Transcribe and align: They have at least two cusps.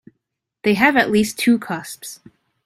They 0.63 0.73
have 0.73 0.97
at 0.97 1.11
least 1.11 1.37
two 1.37 1.59
cusps. 1.59 2.21